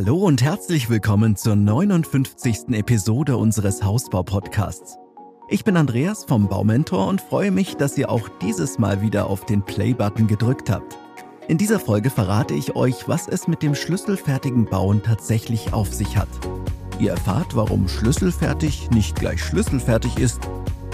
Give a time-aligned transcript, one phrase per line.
[0.00, 2.68] Hallo und herzlich willkommen zur 59.
[2.70, 4.96] Episode unseres Hausbau-Podcasts.
[5.48, 9.44] Ich bin Andreas vom Baumentor und freue mich, dass ihr auch dieses Mal wieder auf
[9.44, 10.96] den Play-Button gedrückt habt.
[11.48, 16.16] In dieser Folge verrate ich euch, was es mit dem schlüsselfertigen Bauen tatsächlich auf sich
[16.16, 16.28] hat.
[17.00, 20.48] Ihr erfahrt, warum schlüsselfertig nicht gleich schlüsselfertig ist,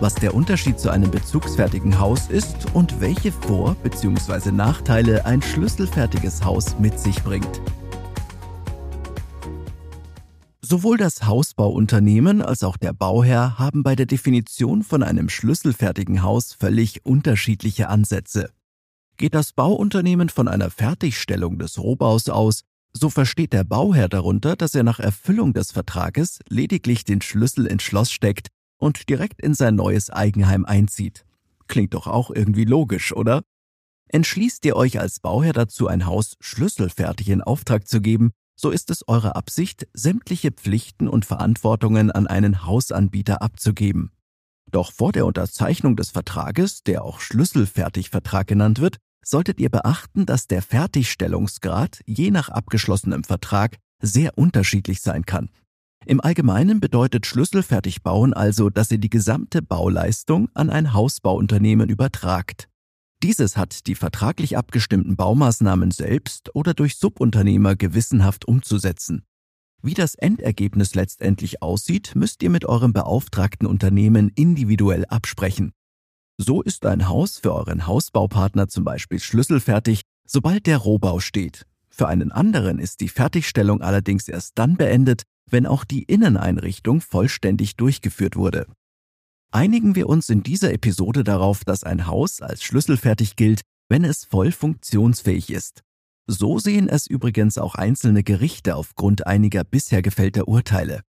[0.00, 4.50] was der Unterschied zu einem bezugsfertigen Haus ist und welche Vor- bzw.
[4.50, 7.60] Nachteile ein schlüsselfertiges Haus mit sich bringt.
[10.70, 16.52] Sowohl das Hausbauunternehmen als auch der Bauherr haben bei der Definition von einem schlüsselfertigen Haus
[16.52, 18.50] völlig unterschiedliche Ansätze.
[19.16, 24.74] Geht das Bauunternehmen von einer Fertigstellung des Rohbaus aus, so versteht der Bauherr darunter, dass
[24.74, 29.74] er nach Erfüllung des Vertrages lediglich den Schlüssel ins Schloss steckt und direkt in sein
[29.74, 31.24] neues Eigenheim einzieht.
[31.66, 33.40] Klingt doch auch irgendwie logisch, oder?
[34.08, 38.90] Entschließt ihr euch als Bauherr dazu, ein Haus schlüsselfertig in Auftrag zu geben, so ist
[38.90, 44.10] es eure Absicht, sämtliche Pflichten und Verantwortungen an einen Hausanbieter abzugeben.
[44.70, 50.48] Doch vor der Unterzeichnung des Vertrages, der auch Schlüsselfertigvertrag genannt wird, solltet ihr beachten, dass
[50.48, 55.50] der Fertigstellungsgrad je nach abgeschlossenem Vertrag sehr unterschiedlich sein kann.
[56.04, 62.68] Im Allgemeinen bedeutet schlüsselfertig bauen also, dass ihr die gesamte Bauleistung an ein Hausbauunternehmen übertragt.
[63.22, 69.24] Dieses hat die vertraglich abgestimmten Baumaßnahmen selbst oder durch Subunternehmer gewissenhaft umzusetzen.
[69.82, 75.72] Wie das Endergebnis letztendlich aussieht, müsst ihr mit eurem beauftragten Unternehmen individuell absprechen.
[76.36, 81.66] So ist ein Haus für euren Hausbaupartner zum Beispiel schlüsselfertig, sobald der Rohbau steht.
[81.90, 87.74] Für einen anderen ist die Fertigstellung allerdings erst dann beendet, wenn auch die Inneneinrichtung vollständig
[87.74, 88.66] durchgeführt wurde.
[89.50, 94.26] Einigen wir uns in dieser Episode darauf, dass ein Haus als schlüsselfertig gilt, wenn es
[94.26, 95.82] voll funktionsfähig ist.
[96.26, 101.00] So sehen es übrigens auch einzelne Gerichte aufgrund einiger bisher gefällter Urteile.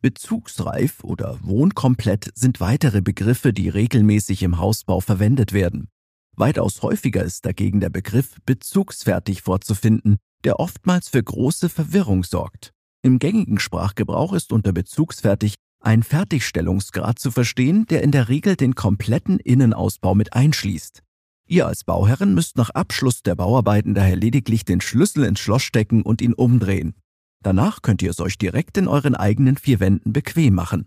[0.00, 5.88] Bezugsreif oder wohnkomplett sind weitere Begriffe, die regelmäßig im Hausbau verwendet werden.
[6.36, 12.72] Weitaus häufiger ist dagegen der Begriff bezugsfertig vorzufinden, der oftmals für große Verwirrung sorgt.
[13.02, 18.74] Im gängigen Sprachgebrauch ist unter bezugsfertig ein Fertigstellungsgrad zu verstehen, der in der Regel den
[18.74, 21.02] kompletten Innenausbau mit einschließt.
[21.46, 26.02] Ihr als Bauherren müsst nach Abschluss der Bauarbeiten daher lediglich den Schlüssel ins Schloss stecken
[26.02, 26.94] und ihn umdrehen.
[27.42, 30.86] Danach könnt ihr es euch direkt in euren eigenen vier Wänden bequem machen.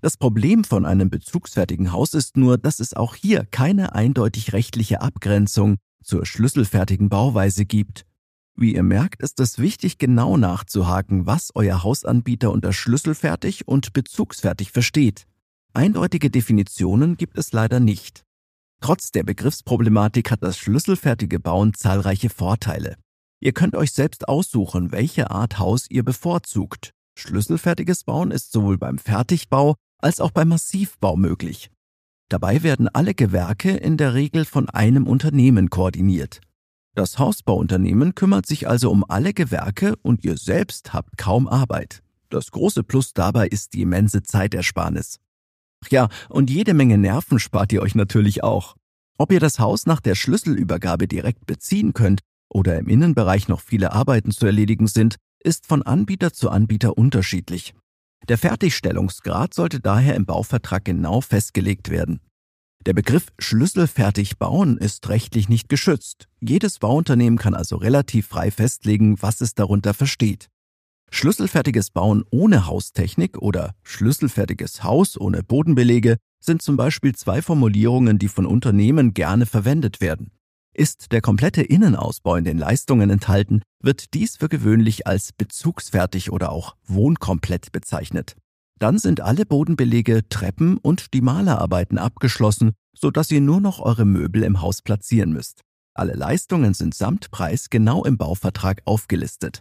[0.00, 5.02] Das Problem von einem bezugsfertigen Haus ist nur, dass es auch hier keine eindeutig rechtliche
[5.02, 8.06] Abgrenzung zur schlüsselfertigen Bauweise gibt.
[8.56, 14.72] Wie ihr merkt, ist es wichtig, genau nachzuhaken, was euer Hausanbieter unter schlüsselfertig und bezugsfertig
[14.72, 15.26] versteht.
[15.72, 18.24] Eindeutige Definitionen gibt es leider nicht.
[18.80, 22.96] Trotz der Begriffsproblematik hat das schlüsselfertige Bauen zahlreiche Vorteile.
[23.40, 26.92] Ihr könnt euch selbst aussuchen, welche Art Haus ihr bevorzugt.
[27.18, 31.70] Schlüsselfertiges Bauen ist sowohl beim Fertigbau als auch beim Massivbau möglich.
[32.28, 36.40] Dabei werden alle Gewerke in der Regel von einem Unternehmen koordiniert.
[36.94, 42.02] Das Hausbauunternehmen kümmert sich also um alle Gewerke und ihr selbst habt kaum Arbeit.
[42.30, 45.18] Das große Plus dabei ist die immense Zeitersparnis.
[45.84, 48.76] Ach ja, und jede Menge Nerven spart ihr euch natürlich auch.
[49.18, 53.92] Ob ihr das Haus nach der Schlüsselübergabe direkt beziehen könnt oder im Innenbereich noch viele
[53.92, 57.74] Arbeiten zu erledigen sind, ist von Anbieter zu Anbieter unterschiedlich.
[58.28, 62.20] Der Fertigstellungsgrad sollte daher im Bauvertrag genau festgelegt werden.
[62.86, 66.28] Der Begriff schlüsselfertig bauen ist rechtlich nicht geschützt.
[66.40, 70.48] Jedes Bauunternehmen kann also relativ frei festlegen, was es darunter versteht.
[71.10, 78.28] Schlüsselfertiges Bauen ohne Haustechnik oder schlüsselfertiges Haus ohne Bodenbelege sind zum Beispiel zwei Formulierungen, die
[78.28, 80.30] von Unternehmen gerne verwendet werden.
[80.72, 86.50] Ist der komplette Innenausbau in den Leistungen enthalten, wird dies für gewöhnlich als bezugsfertig oder
[86.50, 88.36] auch wohnkomplett bezeichnet.
[88.80, 94.42] Dann sind alle Bodenbelege, Treppen und die Malerarbeiten abgeschlossen, sodass ihr nur noch eure Möbel
[94.42, 95.60] im Haus platzieren müsst.
[95.94, 99.60] Alle Leistungen sind samt Preis genau im Bauvertrag aufgelistet.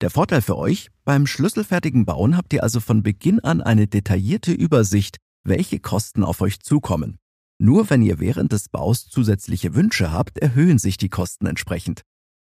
[0.00, 4.52] Der Vorteil für euch, beim schlüsselfertigen Bauen habt ihr also von Beginn an eine detaillierte
[4.52, 7.18] Übersicht, welche Kosten auf euch zukommen.
[7.60, 12.02] Nur wenn ihr während des Baus zusätzliche Wünsche habt, erhöhen sich die Kosten entsprechend.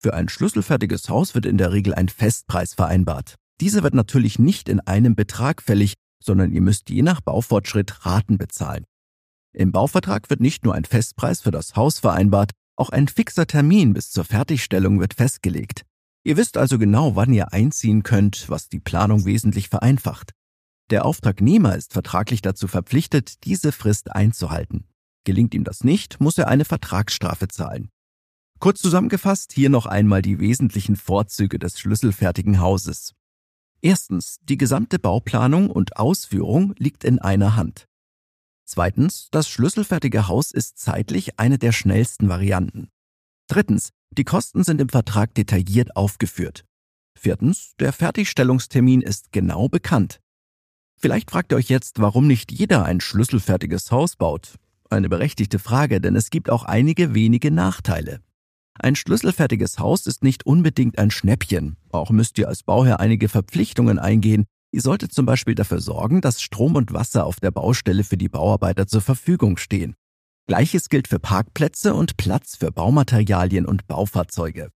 [0.01, 3.35] Für ein schlüsselfertiges Haus wird in der Regel ein Festpreis vereinbart.
[3.61, 8.39] Diese wird natürlich nicht in einem Betrag fällig, sondern ihr müsst je nach Baufortschritt Raten
[8.39, 8.85] bezahlen.
[9.53, 13.93] Im Bauvertrag wird nicht nur ein Festpreis für das Haus vereinbart, auch ein fixer Termin
[13.93, 15.83] bis zur Fertigstellung wird festgelegt.
[16.25, 20.33] Ihr wisst also genau, wann ihr einziehen könnt, was die Planung wesentlich vereinfacht.
[20.91, 24.87] Der Auftragnehmer ist vertraglich dazu verpflichtet, diese Frist einzuhalten.
[25.25, 27.91] Gelingt ihm das nicht, muss er eine Vertragsstrafe zahlen.
[28.61, 33.15] Kurz zusammengefasst hier noch einmal die wesentlichen Vorzüge des schlüsselfertigen Hauses.
[33.81, 37.87] Erstens, die gesamte Bauplanung und Ausführung liegt in einer Hand.
[38.65, 42.89] Zweitens, das schlüsselfertige Haus ist zeitlich eine der schnellsten Varianten.
[43.47, 46.65] Drittens, die Kosten sind im Vertrag detailliert aufgeführt.
[47.19, 50.21] Viertens, der Fertigstellungstermin ist genau bekannt.
[50.97, 54.57] Vielleicht fragt ihr euch jetzt, warum nicht jeder ein schlüsselfertiges Haus baut.
[54.91, 58.21] Eine berechtigte Frage, denn es gibt auch einige wenige Nachteile.
[58.81, 61.77] Ein schlüsselfertiges Haus ist nicht unbedingt ein Schnäppchen.
[61.91, 64.45] Auch müsst ihr als Bauherr einige Verpflichtungen eingehen.
[64.71, 68.29] Ihr solltet zum Beispiel dafür sorgen, dass Strom und Wasser auf der Baustelle für die
[68.29, 69.95] Bauarbeiter zur Verfügung stehen.
[70.47, 74.71] Gleiches gilt für Parkplätze und Platz für Baumaterialien und Baufahrzeuge.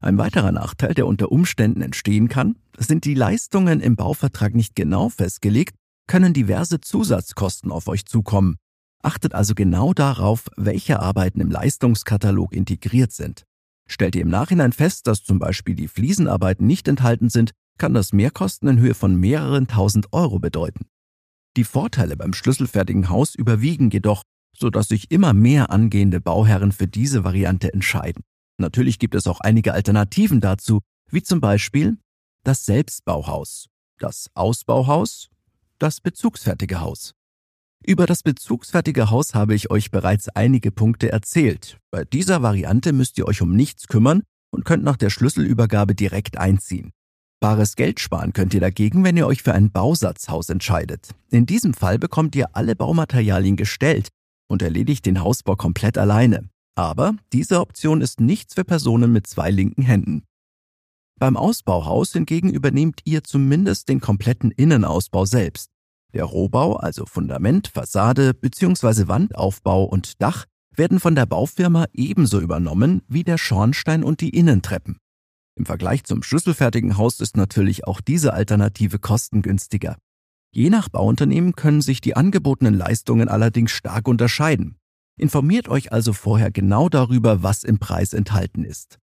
[0.00, 5.08] Ein weiterer Nachteil, der unter Umständen entstehen kann, sind die Leistungen im Bauvertrag nicht genau
[5.10, 5.76] festgelegt,
[6.06, 8.56] können diverse Zusatzkosten auf euch zukommen.
[9.04, 13.44] Achtet also genau darauf, welche Arbeiten im Leistungskatalog integriert sind.
[13.86, 18.14] Stellt ihr im Nachhinein fest, dass zum Beispiel die Fliesenarbeiten nicht enthalten sind, kann das
[18.14, 20.86] Mehrkosten in Höhe von mehreren tausend Euro bedeuten.
[21.58, 24.22] Die Vorteile beim schlüsselfertigen Haus überwiegen jedoch,
[24.56, 28.24] sodass sich immer mehr angehende Bauherren für diese Variante entscheiden.
[28.56, 30.80] Natürlich gibt es auch einige Alternativen dazu,
[31.10, 31.98] wie zum Beispiel
[32.42, 33.66] das Selbstbauhaus,
[33.98, 35.28] das Ausbauhaus,
[35.78, 37.12] das bezugsfertige Haus.
[37.86, 41.78] Über das bezugsfertige Haus habe ich euch bereits einige Punkte erzählt.
[41.90, 46.38] Bei dieser Variante müsst ihr euch um nichts kümmern und könnt nach der Schlüsselübergabe direkt
[46.38, 46.92] einziehen.
[47.40, 51.10] Bares Geld sparen könnt ihr dagegen, wenn ihr euch für ein Bausatzhaus entscheidet.
[51.28, 54.08] In diesem Fall bekommt ihr alle Baumaterialien gestellt
[54.48, 56.48] und erledigt den Hausbau komplett alleine.
[56.76, 60.24] Aber diese Option ist nichts für Personen mit zwei linken Händen.
[61.20, 65.73] Beim Ausbauhaus hingegen übernehmt ihr zumindest den kompletten Innenausbau selbst.
[66.14, 69.08] Der Rohbau, also Fundament, Fassade bzw.
[69.08, 70.44] Wandaufbau und Dach,
[70.76, 74.98] werden von der Baufirma ebenso übernommen wie der Schornstein und die Innentreppen.
[75.56, 79.96] Im Vergleich zum schlüsselfertigen Haus ist natürlich auch diese Alternative kostengünstiger.
[80.52, 84.76] Je nach Bauunternehmen können sich die angebotenen Leistungen allerdings stark unterscheiden.
[85.16, 88.98] Informiert euch also vorher genau darüber, was im Preis enthalten ist.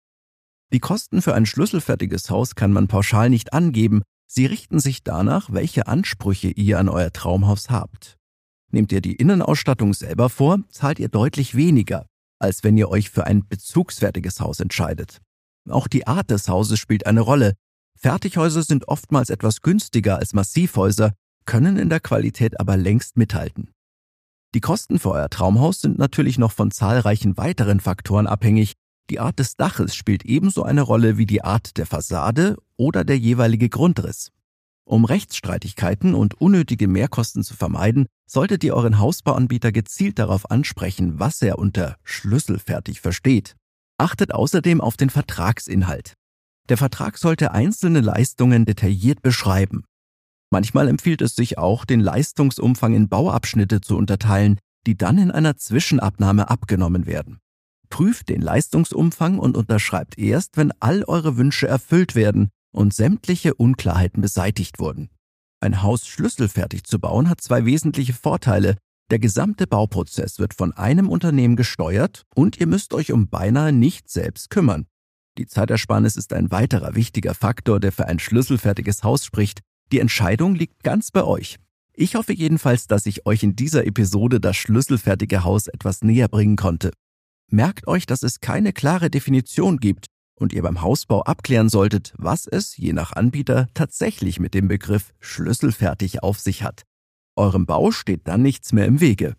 [0.72, 5.52] Die Kosten für ein schlüsselfertiges Haus kann man pauschal nicht angeben, Sie richten sich danach,
[5.52, 8.18] welche Ansprüche ihr an euer Traumhaus habt.
[8.72, 12.06] Nehmt ihr die Innenausstattung selber vor, zahlt ihr deutlich weniger,
[12.38, 15.20] als wenn ihr euch für ein bezugsfertiges Haus entscheidet.
[15.68, 17.56] Auch die Art des Hauses spielt eine Rolle.
[17.98, 21.14] Fertighäuser sind oftmals etwas günstiger als Massivhäuser,
[21.46, 23.72] können in der Qualität aber längst mithalten.
[24.54, 28.74] Die Kosten für euer Traumhaus sind natürlich noch von zahlreichen weiteren Faktoren abhängig,
[29.10, 33.18] die Art des Daches spielt ebenso eine Rolle wie die Art der Fassade oder der
[33.18, 34.32] jeweilige Grundriss.
[34.86, 41.42] Um Rechtsstreitigkeiten und unnötige Mehrkosten zu vermeiden, solltet ihr euren Hausbauanbieter gezielt darauf ansprechen, was
[41.42, 43.56] er unter schlüsselfertig versteht.
[43.98, 46.14] Achtet außerdem auf den Vertragsinhalt.
[46.70, 49.84] Der Vertrag sollte einzelne Leistungen detailliert beschreiben.
[50.52, 55.58] Manchmal empfiehlt es sich auch, den Leistungsumfang in Bauabschnitte zu unterteilen, die dann in einer
[55.58, 57.40] Zwischenabnahme abgenommen werden.
[57.90, 64.22] Prüft den Leistungsumfang und unterschreibt erst, wenn all eure Wünsche erfüllt werden und sämtliche Unklarheiten
[64.22, 65.10] beseitigt wurden.
[65.62, 68.78] Ein Haus schlüsselfertig zu bauen hat zwei wesentliche Vorteile.
[69.12, 74.14] Der gesamte Bauprozess wird von einem Unternehmen gesteuert und ihr müsst euch um beinahe nichts
[74.14, 74.86] selbst kümmern.
[75.38, 79.62] Die Zeitersparnis ist ein weiterer wichtiger Faktor, der für ein schlüsselfertiges Haus spricht.
[79.92, 81.58] Die Entscheidung liegt ganz bei euch.
[81.94, 86.56] Ich hoffe jedenfalls, dass ich euch in dieser Episode das schlüsselfertige Haus etwas näher bringen
[86.56, 86.92] konnte.
[87.52, 90.06] Merkt euch, dass es keine klare Definition gibt
[90.40, 95.14] und ihr beim Hausbau abklären solltet, was es, je nach Anbieter, tatsächlich mit dem Begriff
[95.20, 96.84] schlüsselfertig auf sich hat.
[97.36, 99.36] Eurem Bau steht dann nichts mehr im Wege.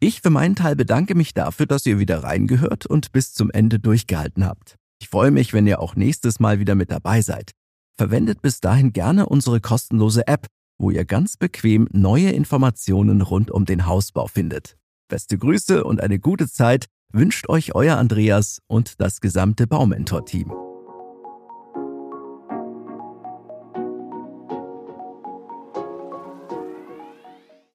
[0.00, 3.78] Ich für meinen Teil bedanke mich dafür, dass ihr wieder reingehört und bis zum Ende
[3.78, 4.76] durchgehalten habt.
[5.00, 7.52] Ich freue mich, wenn ihr auch nächstes Mal wieder mit dabei seid.
[7.96, 10.46] Verwendet bis dahin gerne unsere kostenlose App,
[10.78, 14.76] wo ihr ganz bequem neue Informationen rund um den Hausbau findet.
[15.08, 20.67] Beste Grüße und eine gute Zeit wünscht euch euer Andreas und das gesamte Baumentor-Team.